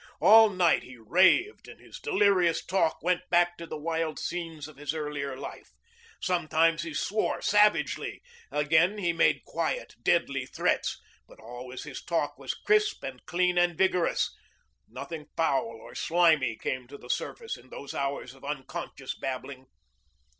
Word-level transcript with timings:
All 0.19 0.49
night 0.49 0.81
he 0.81 0.97
raved, 0.97 1.67
and 1.67 1.79
his 1.79 1.99
delirious 1.99 2.65
talk 2.65 3.03
went 3.03 3.29
back 3.29 3.55
to 3.59 3.67
the 3.67 3.77
wild 3.77 4.17
scenes 4.17 4.67
of 4.67 4.77
his 4.77 4.95
earlier 4.95 5.37
life. 5.37 5.73
Sometimes 6.19 6.81
he 6.81 6.91
swore 6.91 7.39
savagely; 7.39 8.23
again 8.49 8.97
he 8.97 9.13
made 9.13 9.45
quiet 9.45 9.93
deadly 10.01 10.47
threats; 10.47 10.97
but 11.27 11.39
always 11.39 11.83
his 11.83 12.01
talk 12.03 12.39
was 12.39 12.55
crisp 12.55 13.03
and 13.03 13.23
clean 13.27 13.59
and 13.59 13.77
vigorous. 13.77 14.35
Nothing 14.89 15.27
foul 15.37 15.67
or 15.79 15.93
slimy 15.93 16.55
came 16.57 16.87
to 16.87 16.97
the 16.97 17.07
surface 17.07 17.55
in 17.55 17.69
those 17.69 17.93
hours 17.93 18.33
of 18.33 18.43
unconscious 18.43 19.13
babbling. 19.13 19.67